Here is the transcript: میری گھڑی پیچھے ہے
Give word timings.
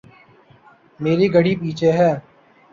میری 0.99 1.27
گھڑی 1.33 1.53
پیچھے 1.61 1.89
ہے 1.97 2.11